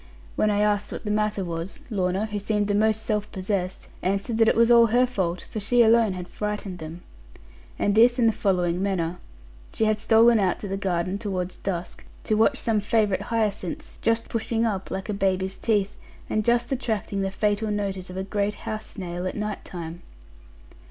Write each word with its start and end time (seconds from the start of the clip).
When 0.35 0.49
I 0.49 0.61
asked 0.61 0.91
what 0.91 1.05
the 1.05 1.11
matter 1.11 1.45
was, 1.45 1.79
Lorna, 1.91 2.25
who 2.25 2.39
seemed 2.39 2.67
the 2.69 2.73
most 2.73 3.03
self 3.03 3.31
possessed, 3.31 3.87
answered 4.01 4.39
that 4.39 4.47
it 4.47 4.55
was 4.55 4.71
all 4.71 4.87
her 4.87 5.05
fault, 5.05 5.45
for 5.51 5.59
she 5.59 5.83
alone 5.83 6.13
had 6.13 6.27
frightened 6.27 6.79
them. 6.79 7.03
And 7.77 7.93
this 7.93 8.17
in 8.17 8.25
the 8.25 8.33
following 8.33 8.81
manner. 8.81 9.19
She 9.75 9.85
had 9.85 9.99
stolen 9.99 10.39
out 10.39 10.57
to 10.61 10.67
the 10.67 10.75
garden 10.75 11.19
towards 11.19 11.57
dusk, 11.57 12.03
to 12.23 12.33
watch 12.33 12.57
some 12.57 12.79
favourite 12.79 13.21
hyacinths 13.29 13.99
just 14.01 14.27
pushing 14.27 14.65
up, 14.65 14.89
like 14.89 15.07
a 15.07 15.13
baby's 15.13 15.57
teeth, 15.57 15.97
and 16.27 16.43
just 16.43 16.71
attracting 16.71 17.21
the 17.21 17.29
fatal 17.29 17.69
notice 17.69 18.09
of 18.09 18.17
a 18.17 18.23
great 18.23 18.55
house 18.65 18.87
snail 18.87 19.27
at 19.27 19.35
night 19.37 19.63
time. 19.63 20.01